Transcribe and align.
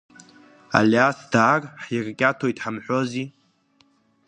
Алиас 0.77 1.17
даар 1.31 1.61
ҳиркьаҭоит 1.83 2.57
ҳамҳәози. 2.63 3.27